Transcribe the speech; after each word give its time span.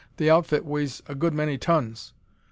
"The 0.17 0.31
outfit 0.31 0.65
weighs 0.65 1.03
a 1.05 1.13
good 1.13 1.31
many 1.35 1.59
tons." 1.59 2.13